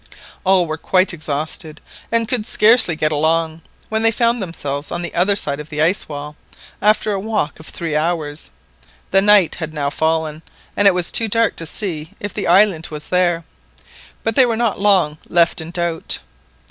All 0.43 0.65
were 0.65 0.79
quite 0.79 1.13
exhausted, 1.13 1.79
and 2.11 2.27
could 2.27 2.47
scarcely 2.47 2.95
get 2.95 3.11
along, 3.11 3.61
when 3.89 4.01
they 4.01 4.09
found 4.09 4.41
themselves 4.41 4.91
on 4.91 5.03
the 5.03 5.13
other 5.13 5.35
side 5.35 5.59
of 5.59 5.69
the 5.69 5.79
ice 5.79 6.09
wall, 6.09 6.35
after 6.81 7.11
a 7.11 7.19
walk 7.19 7.59
of 7.59 7.67
three 7.67 7.95
hours. 7.95 8.49
The 9.11 9.21
night 9.21 9.53
had 9.53 9.75
now 9.75 9.91
fallen, 9.91 10.41
and 10.75 10.87
it 10.87 10.95
was 10.95 11.11
too 11.11 11.27
dark 11.27 11.55
to 11.57 11.67
see 11.67 12.13
if 12.19 12.33
the 12.33 12.47
island 12.47 12.87
was 12.89 13.09
there, 13.09 13.43
but 14.23 14.33
they 14.33 14.47
were 14.47 14.57
not 14.57 14.79
long 14.79 15.19
left 15.29 15.61
in 15.61 15.69
doubt. 15.69 16.17